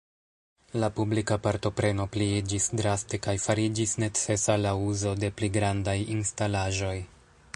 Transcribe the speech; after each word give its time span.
La 0.83 0.87
publika 0.99 1.35
partopreno 1.47 2.07
pliiĝis 2.15 2.65
draste 2.79 3.19
kaj 3.27 3.35
fariĝis 3.45 3.95
necesa 4.07 4.57
la 4.65 4.75
uzo 4.89 5.15
de 5.25 5.33
pli 5.41 5.51
grandaj 5.59 5.97
instalaĵoj. 6.19 6.99